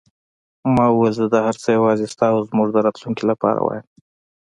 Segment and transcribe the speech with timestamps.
[0.75, 3.85] ما وویل: زه دا هر څه یوازې ستا او زموږ د راتلونکې لپاره وایم.